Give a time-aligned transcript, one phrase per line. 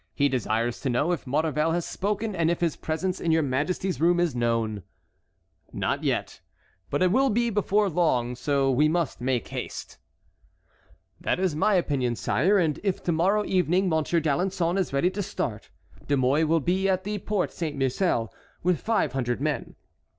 [0.15, 4.01] He desires to know if Maurevel has spoken, and if his presence in your majesty's
[4.01, 4.81] room is known."
[5.73, 6.41] "Not yet,
[6.89, 9.99] but it will be before long; so we must make haste."
[11.19, 15.21] "That is my opinion, sire, and if to morrow evening Monsieur d'Alençon is ready to
[15.21, 15.69] start,
[16.07, 18.33] De Mouy will be at the Porte Saint Marcel
[18.63, 19.75] with five hundred men.